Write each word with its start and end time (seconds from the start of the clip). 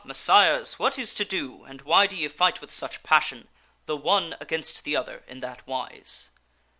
Messires, 0.03 0.79
what 0.79 0.97
is 0.97 1.13
to 1.13 1.23
do 1.23 1.63
and 1.65 1.83
why 1.83 2.07
do 2.07 2.17
ye 2.17 2.27
fight 2.27 2.59
with 2.59 2.71
such 2.71 3.03
passion, 3.03 3.47
the 3.85 3.95
one 3.95 4.35
against 4.39 4.83
the 4.83 4.95
other, 4.95 5.23
in 5.27 5.41
that 5.41 5.67
wise?" 5.67 6.29